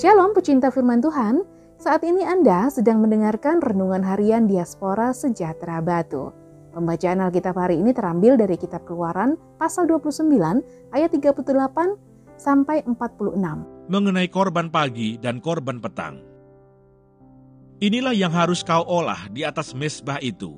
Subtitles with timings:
[0.00, 1.44] Shalom pecinta firman Tuhan,
[1.76, 6.32] saat ini Anda sedang mendengarkan Renungan Harian Diaspora Sejahtera Batu.
[6.72, 10.24] Pembacaan Alkitab hari ini terambil dari kitab keluaran pasal 29
[10.96, 11.44] ayat 38
[12.40, 13.92] sampai 46.
[13.92, 16.24] Mengenai korban pagi dan korban petang.
[17.84, 20.56] Inilah yang harus kau olah di atas mesbah itu.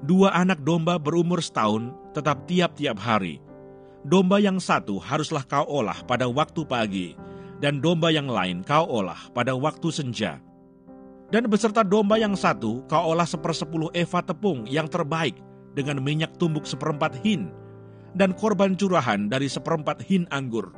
[0.00, 3.36] Dua anak domba berumur setahun tetap tiap-tiap hari.
[4.00, 7.27] Domba yang satu haruslah kau olah pada waktu pagi,
[7.58, 10.38] dan domba yang lain kau olah pada waktu senja.
[11.28, 15.36] Dan beserta domba yang satu kau olah sepersepuluh eva tepung yang terbaik
[15.76, 17.52] dengan minyak tumbuk seperempat hin,
[18.16, 20.72] dan korban curahan dari seperempat hin anggur.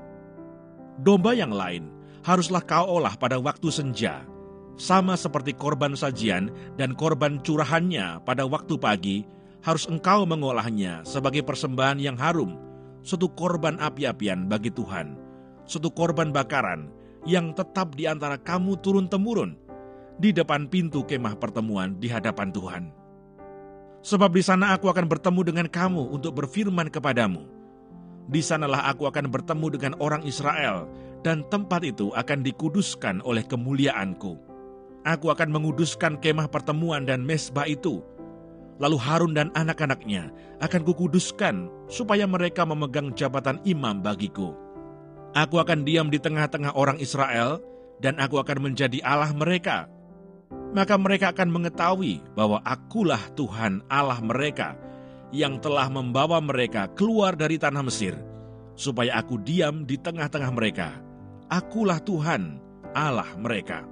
[1.00, 1.86] Domba yang lain
[2.26, 4.26] haruslah kau olah pada waktu senja,
[4.74, 9.22] sama seperti korban sajian dan korban curahannya pada waktu pagi,
[9.62, 12.58] harus engkau mengolahnya sebagai persembahan yang harum,
[13.06, 15.29] suatu korban api-apian bagi Tuhan
[15.70, 16.90] suatu korban bakaran
[17.22, 19.54] yang tetap di antara kamu turun-temurun
[20.18, 22.84] di depan pintu kemah pertemuan di hadapan Tuhan.
[24.02, 27.46] Sebab di sana aku akan bertemu dengan kamu untuk berfirman kepadamu.
[28.26, 30.90] Di sanalah aku akan bertemu dengan orang Israel,
[31.22, 34.40] dan tempat itu akan dikuduskan oleh kemuliaanku.
[35.04, 38.00] Aku akan menguduskan kemah pertemuan dan mesbah itu.
[38.80, 40.32] Lalu Harun dan anak-anaknya
[40.64, 44.56] akan kukuduskan supaya mereka memegang jabatan imam bagiku
[45.30, 47.62] Aku akan diam di tengah-tengah orang Israel,
[48.02, 49.86] dan aku akan menjadi Allah mereka.
[50.74, 54.74] Maka mereka akan mengetahui bahwa akulah Tuhan Allah mereka,
[55.30, 58.18] yang telah membawa mereka keluar dari tanah Mesir,
[58.74, 60.98] supaya aku diam di tengah-tengah mereka.
[61.46, 62.58] Akulah Tuhan
[62.90, 63.86] Allah mereka.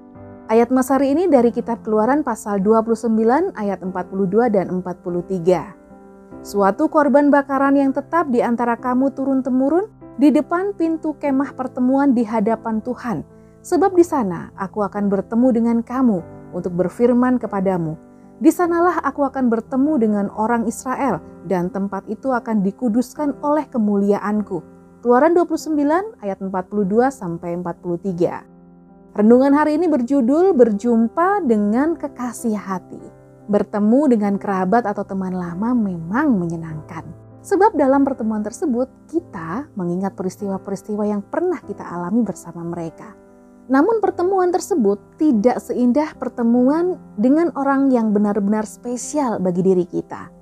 [0.51, 6.43] Ayat Mas hari ini dari kitab Keluaran pasal 29 ayat 42 dan 43.
[6.43, 12.27] Suatu korban bakaran yang tetap di antara kamu turun-temurun di depan pintu kemah pertemuan di
[12.27, 13.23] hadapan Tuhan,
[13.63, 16.19] sebab di sana aku akan bertemu dengan kamu
[16.51, 17.95] untuk berfirman kepadamu.
[18.43, 24.59] Di sanalah aku akan bertemu dengan orang Israel dan tempat itu akan dikuduskan oleh kemuliaanku.
[25.03, 29.15] Keluaran 29 ayat 42 sampai 43.
[29.15, 33.03] Renungan hari ini berjudul Berjumpa dengan Kekasih Hati.
[33.47, 37.28] Bertemu dengan kerabat atau teman lama memang menyenangkan.
[37.39, 43.15] Sebab dalam pertemuan tersebut kita mengingat peristiwa-peristiwa yang pernah kita alami bersama mereka.
[43.69, 50.33] Namun pertemuan tersebut tidak seindah pertemuan dengan orang yang benar-benar spesial bagi diri kita.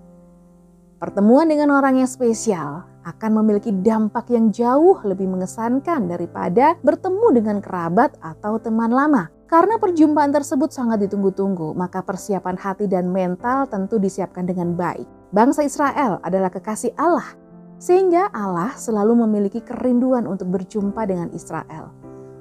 [0.96, 7.58] Pertemuan dengan orang yang spesial akan memiliki dampak yang jauh lebih mengesankan daripada bertemu dengan
[7.60, 9.28] kerabat atau teman lama.
[9.46, 15.16] Karena perjumpaan tersebut sangat ditunggu-tunggu, maka persiapan hati dan mental tentu disiapkan dengan baik.
[15.34, 17.34] Bangsa Israel adalah kekasih Allah,
[17.82, 21.91] sehingga Allah selalu memiliki kerinduan untuk berjumpa dengan Israel.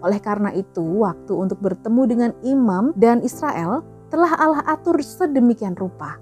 [0.05, 3.81] Oleh karena itu, waktu untuk bertemu dengan imam dan Israel
[4.13, 6.21] telah Allah atur sedemikian rupa.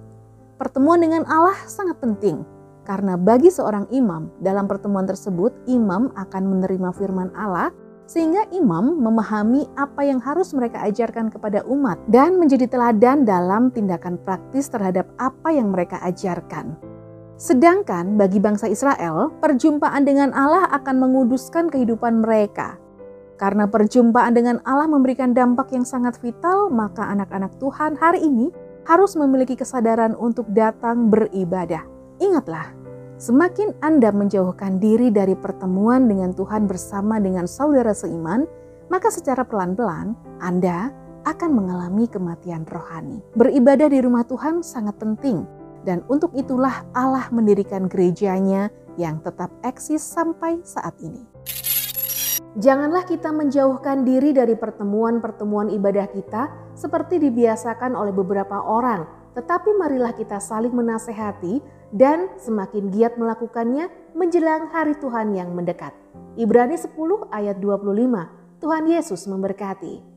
[0.56, 2.48] Pertemuan dengan Allah sangat penting,
[2.88, 7.76] karena bagi seorang imam dalam pertemuan tersebut, imam akan menerima firman Allah
[8.06, 14.20] sehingga imam memahami apa yang harus mereka ajarkan kepada umat dan menjadi teladan dalam tindakan
[14.22, 16.76] praktis terhadap apa yang mereka ajarkan.
[17.40, 22.78] Sedangkan bagi bangsa Israel, perjumpaan dengan Allah akan menguduskan kehidupan mereka.
[23.42, 28.54] Karena perjumpaan dengan Allah memberikan dampak yang sangat vital, maka anak-anak Tuhan hari ini
[28.86, 31.84] harus memiliki kesadaran untuk datang beribadah.
[32.22, 32.83] Ingatlah,
[33.24, 38.44] Semakin Anda menjauhkan diri dari pertemuan dengan Tuhan bersama dengan saudara seiman,
[38.92, 40.12] maka secara pelan-pelan
[40.44, 40.92] Anda
[41.24, 43.24] akan mengalami kematian rohani.
[43.40, 45.48] Beribadah di rumah Tuhan sangat penting,
[45.88, 48.68] dan untuk itulah Allah mendirikan gerejanya
[49.00, 51.24] yang tetap eksis sampai saat ini.
[52.60, 60.12] Janganlah kita menjauhkan diri dari pertemuan-pertemuan ibadah kita seperti dibiasakan oleh beberapa orang, tetapi marilah
[60.12, 63.88] kita saling menasehati dan semakin giat melakukannya
[64.18, 65.94] menjelang hari Tuhan yang mendekat.
[66.34, 66.98] Ibrani 10
[67.30, 68.60] ayat 25.
[68.60, 70.13] Tuhan Yesus memberkati.